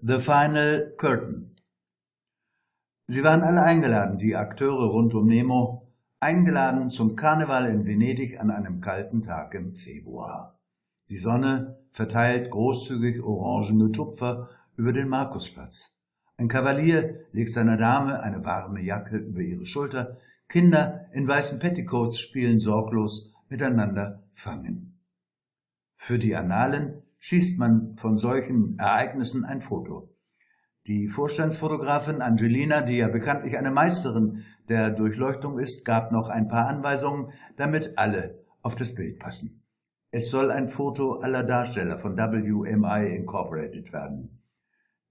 The 0.00 0.20
Final 0.20 0.94
Curtain. 0.96 1.56
Sie 3.08 3.24
waren 3.24 3.42
alle 3.42 3.64
eingeladen, 3.64 4.16
die 4.16 4.36
Akteure 4.36 4.92
rund 4.92 5.12
um 5.12 5.26
Nemo, 5.26 5.92
eingeladen 6.20 6.90
zum 6.90 7.16
Karneval 7.16 7.66
in 7.66 7.84
Venedig 7.84 8.38
an 8.38 8.52
einem 8.52 8.80
kalten 8.80 9.22
Tag 9.22 9.54
im 9.54 9.74
Februar. 9.74 10.60
Die 11.10 11.16
Sonne 11.16 11.80
verteilt 11.90 12.48
großzügig 12.48 13.24
orangene 13.24 13.90
Tupfer 13.90 14.50
über 14.76 14.92
den 14.92 15.08
Markusplatz. 15.08 15.98
Ein 16.36 16.46
Kavalier 16.46 17.26
legt 17.32 17.50
seiner 17.50 17.76
Dame 17.76 18.22
eine 18.22 18.44
warme 18.44 18.80
Jacke 18.80 19.16
über 19.16 19.40
ihre 19.40 19.66
Schulter, 19.66 20.16
Kinder 20.48 21.06
in 21.12 21.26
weißen 21.26 21.58
Petticoats 21.58 22.20
spielen 22.20 22.60
sorglos 22.60 23.34
miteinander 23.48 24.22
Fangen. 24.30 25.00
Für 25.96 26.20
die 26.20 26.36
Annalen 26.36 27.02
schießt 27.18 27.58
man 27.58 27.96
von 27.96 28.16
solchen 28.16 28.78
Ereignissen 28.78 29.44
ein 29.44 29.60
Foto. 29.60 30.14
Die 30.86 31.08
Vorstandsfotografin 31.08 32.22
Angelina, 32.22 32.80
die 32.80 32.98
ja 32.98 33.08
bekanntlich 33.08 33.58
eine 33.58 33.70
Meisterin 33.70 34.44
der 34.68 34.90
Durchleuchtung 34.90 35.58
ist, 35.58 35.84
gab 35.84 36.12
noch 36.12 36.28
ein 36.28 36.48
paar 36.48 36.66
Anweisungen, 36.66 37.32
damit 37.56 37.98
alle 37.98 38.44
auf 38.62 38.74
das 38.74 38.94
Bild 38.94 39.18
passen. 39.18 39.62
Es 40.10 40.30
soll 40.30 40.50
ein 40.50 40.68
Foto 40.68 41.18
aller 41.18 41.42
Darsteller 41.42 41.98
von 41.98 42.16
WMI 42.16 43.14
Incorporated 43.14 43.92
werden. 43.92 44.42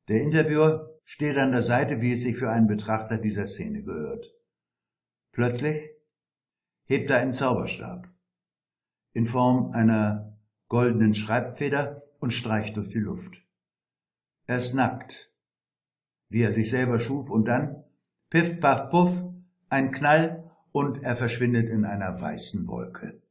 Der 0.08 0.22
Interviewer 0.22 1.00
steht 1.04 1.38
an 1.38 1.52
der 1.52 1.62
Seite, 1.62 2.02
wie 2.02 2.14
es 2.14 2.22
sich 2.22 2.38
für 2.38 2.50
einen 2.50 2.68
Betrachter 2.68 3.18
dieser 3.18 3.46
Szene 3.48 3.84
gehört. 3.84 4.34
Plötzlich 5.32 5.92
hebt 6.86 7.12
er 7.12 7.20
einen 7.20 7.34
Zauberstab 7.34 8.10
in 9.14 9.26
Form 9.26 9.72
einer 9.74 10.37
goldenen 10.68 11.14
Schreibfeder 11.14 12.04
und 12.20 12.32
streicht 12.32 12.78
durch 12.78 12.90
die 12.90 13.00
Luft. 13.00 13.44
Er 14.46 14.58
ist 14.58 14.74
nackt 14.74 15.28
wie 16.30 16.44
er 16.44 16.52
sich 16.52 16.70
selber 16.70 17.00
schuf, 17.00 17.30
und 17.30 17.46
dann, 17.46 17.84
piff, 18.30 18.60
paff, 18.60 18.90
puff, 18.90 19.24
ein 19.70 19.92
Knall, 19.92 20.44
und 20.72 21.04
er 21.04 21.16
verschwindet 21.16 21.70
in 21.70 21.86
einer 21.86 22.20
weißen 22.20 22.68
Wolke. 22.68 23.22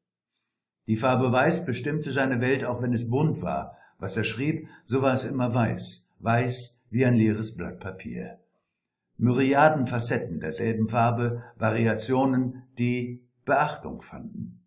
Die 0.86 0.96
Farbe 0.96 1.32
Weiß 1.32 1.64
bestimmte 1.64 2.12
seine 2.12 2.40
Welt, 2.40 2.64
auch 2.64 2.82
wenn 2.82 2.92
es 2.92 3.10
bunt 3.10 3.42
war. 3.42 3.76
Was 3.98 4.16
er 4.16 4.24
schrieb, 4.24 4.68
so 4.84 5.02
war 5.02 5.14
es 5.14 5.24
immer 5.24 5.54
weiß, 5.54 6.14
weiß 6.20 6.86
wie 6.90 7.04
ein 7.04 7.14
leeres 7.14 7.56
Blatt 7.56 7.80
Papier. 7.80 8.38
Myriaden 9.16 9.86
Facetten 9.86 10.40
derselben 10.40 10.88
Farbe, 10.88 11.42
Variationen, 11.56 12.64
die 12.78 13.26
Beachtung 13.44 14.02
fanden. 14.02 14.60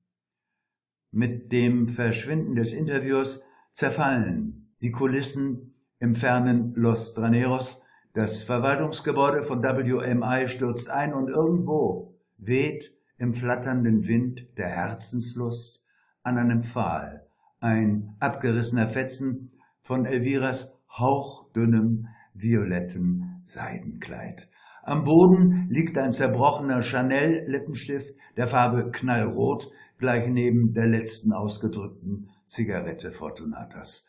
Mit 1.12 1.52
dem 1.52 1.88
Verschwinden 1.88 2.56
des 2.56 2.74
Interviews 2.74 3.46
zerfallen 3.72 4.74
die 4.82 4.92
Kulissen 4.92 5.74
im 6.00 6.16
fernen 6.16 6.74
Los 6.76 7.14
Traneros, 7.14 7.84
das 8.14 8.44
Verwaltungsgebäude 8.44 9.44
von 9.44 9.62
WMI 9.62 10.48
stürzt 10.48 10.90
ein 10.90 11.14
und 11.14 11.30
irgendwo 11.30 12.16
weht 12.38 12.92
im 13.18 13.34
flatternden 13.34 14.08
Wind 14.08 14.48
der 14.58 14.68
Herzenslust 14.68 15.88
an 16.24 16.38
einem 16.38 16.64
Pfahl. 16.64 17.28
Ein 17.60 18.16
abgerissener 18.20 18.88
Fetzen 18.88 19.52
von 19.82 20.06
Elviras 20.06 20.84
hauchdünnem 20.98 22.08
violetten 22.34 23.42
Seidenkleid. 23.46 24.50
Am 24.84 25.04
Boden 25.04 25.68
liegt 25.70 25.98
ein 25.98 26.12
zerbrochener 26.12 26.82
Chanel-Lippenstift 26.82 28.16
der 28.38 28.48
Farbe 28.48 28.90
Knallrot, 28.92 29.72
gleich 30.00 30.28
neben 30.30 30.74
der 30.74 30.88
letzten 30.88 31.34
ausgedrückten 31.34 32.30
Zigarette 32.48 33.12
Fortunatas. 33.12 34.08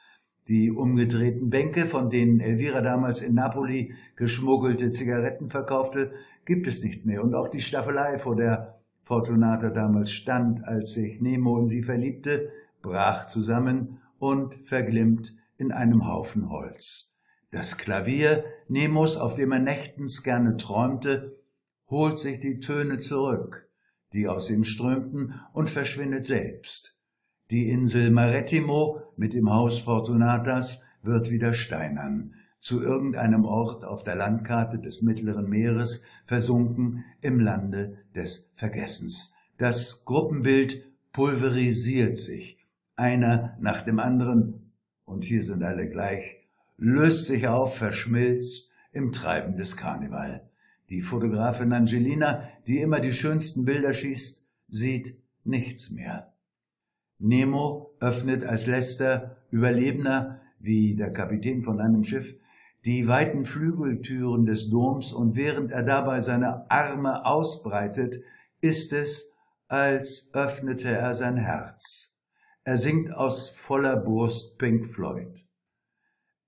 Die 0.48 0.70
umgedrehten 0.70 1.50
Bänke, 1.50 1.87
von 1.87 2.09
denen 2.09 2.41
Elvira 2.41 2.81
damals 2.81 3.20
in 3.20 3.34
Napoli 3.34 3.94
geschmuggelte 4.16 4.91
Zigaretten 4.92 5.50
verkaufte, 5.50 6.12
gibt 6.47 6.66
es 6.66 6.82
nicht 6.82 7.04
mehr. 7.04 7.22
Und 7.22 7.34
auch 7.34 7.48
die 7.48 7.60
Staffelei, 7.60 8.19
vor 8.19 8.37
der 8.37 8.81
Fortunata 9.03 9.70
damals 9.70 10.10
stand, 10.10 10.64
als 10.64 10.94
sich 10.94 11.20
Nemo 11.20 11.59
in 11.59 11.66
sie 11.66 11.82
verliebte, 11.82 12.50
brach 12.82 13.26
zusammen 13.26 14.00
und 14.19 14.54
verglimmt 14.64 15.37
in 15.59 15.72
einem 15.72 16.06
Haufen 16.06 16.50
Holz. 16.50 17.19
Das 17.50 17.78
Klavier 17.78 18.44
Nemos, 18.69 19.16
auf 19.16 19.34
dem 19.34 19.53
er 19.53 19.59
nächtens 19.59 20.22
gerne 20.22 20.56
träumte, 20.56 21.37
holt 21.88 22.19
sich 22.19 22.38
die 22.38 22.60
Töne 22.60 23.00
zurück, 23.00 23.69
die 24.12 24.28
aus 24.28 24.50
ihm 24.50 24.65
strömten, 24.65 25.41
und 25.53 25.71
verschwindet 25.71 26.26
selbst. 26.26 26.98
Die 27.50 27.69
Insel 27.69 28.10
Marettimo 28.10 29.03
mit 29.16 29.34
dem 29.34 29.50
Haus 29.50 29.81
Fortunatas 29.81 30.84
wird 31.03 31.31
wieder 31.31 31.54
steinern, 31.54 32.34
zu 32.59 32.82
irgendeinem 32.82 33.44
Ort 33.44 33.84
auf 33.84 34.04
der 34.04 34.15
Landkarte 34.15 34.78
des 34.78 35.03
Mittleren 35.03 35.49
Meeres 35.49 36.06
versunken 36.26 37.04
im 37.22 37.41
Lande 37.41 37.99
des 38.15 38.53
Vergessens. 38.54 39.34
Das 39.56 40.04
Gruppenbild 40.04 40.87
pulverisiert 41.12 42.19
sich, 42.19 42.59
einer 42.97 43.56
nach 43.60 43.81
dem 43.81 43.99
anderen, 43.99 44.72
und 45.04 45.25
hier 45.25 45.43
sind 45.43 45.62
alle 45.62 45.88
gleich, 45.88 46.37
löst 46.76 47.26
sich 47.26 47.49
auf, 47.49 47.76
verschmilzt 47.76 48.72
im 48.93 49.10
Treiben 49.10 49.56
des 49.56 49.76
Karneval. 49.76 50.50
Die 50.90 51.02
Fotografin 51.02 51.72
Angelina, 51.72 52.48
die 52.66 52.80
immer 52.80 53.00
die 53.00 53.12
schönsten 53.12 53.64
Bilder 53.64 53.94
schießt, 53.94 54.48
sieht 54.68 55.16
nichts 55.44 55.90
mehr. 55.90 56.34
Nemo 57.18 57.94
öffnet 58.00 58.44
als 58.44 58.66
letzter 58.66 59.36
Überlebender, 59.50 60.40
wie 60.58 60.96
der 60.96 61.12
Kapitän 61.12 61.62
von 61.62 61.80
einem 61.80 62.02
Schiff, 62.02 62.34
die 62.84 63.06
weiten 63.06 63.44
Flügeltüren 63.44 64.46
des 64.46 64.70
Doms 64.70 65.12
und 65.12 65.36
während 65.36 65.70
er 65.70 65.82
dabei 65.82 66.20
seine 66.20 66.70
Arme 66.70 67.24
ausbreitet, 67.24 68.16
ist 68.60 68.92
es, 68.92 69.36
als 69.68 70.30
öffnete 70.34 70.88
er 70.88 71.14
sein 71.14 71.36
Herz. 71.36 72.18
Er 72.64 72.78
singt 72.78 73.14
aus 73.14 73.48
voller 73.48 73.96
Brust 73.96 74.58
Pink 74.58 74.86
Floyd. 74.86 75.46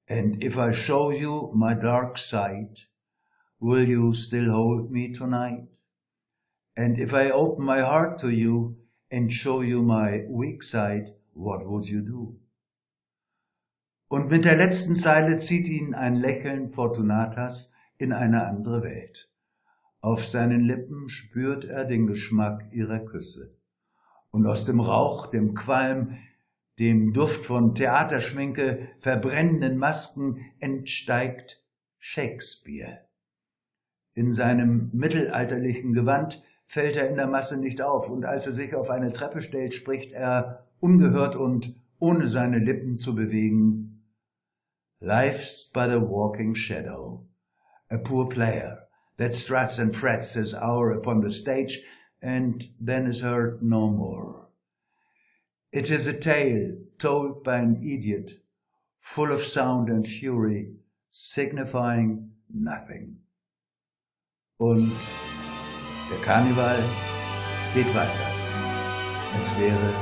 And 0.09 0.43
if 0.43 0.57
I 0.57 0.73
show 0.73 1.13
you 1.13 1.53
my 1.55 1.75
dark 1.79 2.19
side, 2.19 2.75
will 3.63 3.89
you 3.89 4.13
still 4.13 4.51
hold 4.51 4.91
me 4.91 5.13
tonight? 5.13 5.69
And 6.77 6.99
if 6.99 7.15
I 7.15 7.31
open 7.31 7.65
my 7.65 7.81
heart 7.81 8.19
to 8.19 8.29
you, 8.29 8.77
and 9.13 9.31
show 9.31 9.61
you 9.61 9.83
my 9.83 10.25
weak 10.29 10.63
side, 10.63 11.13
what 11.35 11.67
would 11.67 11.87
you 11.87 12.01
do? 12.01 12.39
Und 14.09 14.31
mit 14.31 14.45
der 14.45 14.57
letzten 14.57 14.97
Zeile 14.97 15.39
zieht 15.39 15.69
ihn 15.69 15.95
ein 15.95 16.17
Lächeln 16.17 16.69
Fortunatas 16.69 17.75
in 17.99 18.13
eine 18.13 18.47
andere 18.47 18.83
Welt. 18.83 19.31
Auf 20.01 20.27
seinen 20.27 20.61
Lippen 20.61 21.09
spürt 21.09 21.65
er 21.65 21.85
den 21.85 22.07
Geschmack 22.07 22.65
ihrer 22.73 23.01
Küsse. 23.01 23.55
Und 24.31 24.47
aus 24.47 24.65
dem 24.65 24.81
Rauch, 24.81 25.27
dem 25.27 25.55
Qualm, 25.55 26.19
dem 26.79 27.13
Duft 27.13 27.45
von 27.45 27.75
Theaterschminke, 27.75 28.89
verbrennenden 29.01 29.79
Masken 29.79 30.41
entsteigt 30.59 31.63
Shakespeare. 31.99 33.02
In 34.15 34.33
seinem 34.33 34.91
mittelalterlichen 34.93 35.93
Gewand 35.93 36.43
fällt 36.67 36.97
er 36.97 37.09
in 37.09 37.17
der 37.17 37.27
Masse 37.27 37.59
nicht 37.59 37.81
auf, 37.81 38.11
und 38.11 38.25
als 38.25 38.47
er 38.47 38.53
sich 38.53 38.75
auf 38.75 38.91
eine 38.91 39.13
Treppe 39.13 39.41
stellt, 39.41 39.75
spricht 39.75 40.13
er 40.13 40.67
ungehört 40.81 41.37
und 41.37 41.75
ohne 41.99 42.29
seine 42.29 42.59
Lippen 42.59 42.99
zu 42.99 43.15
bewegen. 43.15 44.03
Life's 45.01 45.71
but 45.73 45.91
a 45.91 46.01
walking 46.01 46.55
shadow, 46.55 47.27
a 47.91 47.99
poor 47.99 48.29
player 48.29 48.89
that 49.17 49.35
struts 49.35 49.79
and 49.79 49.95
frets 49.95 50.35
his 50.35 50.55
hour 50.55 50.93
upon 50.93 51.23
the 51.23 51.31
stage 51.31 51.83
and 52.21 52.69
then 52.81 53.07
is 53.07 53.23
heard 53.23 53.63
no 53.63 53.89
more. 53.89 54.49
It 55.73 55.91
is 55.91 56.07
a 56.07 56.19
tale 56.19 56.77
told 56.99 57.43
by 57.43 57.59
an 57.59 57.77
idiot, 57.77 58.41
full 59.01 59.33
of 59.33 59.41
sound 59.41 59.89
and 59.89 60.07
fury, 60.07 60.75
signifying 61.11 62.33
nothing. 62.53 63.19
Und 64.63 64.93
Der 66.09 66.21
Karneval 66.21 66.79
geht 67.75 67.93
weiter, 67.97 68.27
als 69.35 69.51
wäre 69.59 69.93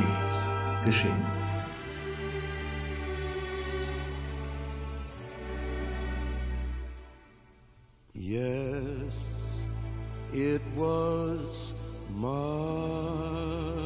nichts 0.00 0.44
geschehen. 0.84 1.24
Yes, 8.14 9.24
it 10.32 10.62
was 10.76 11.72
March. 12.10 13.81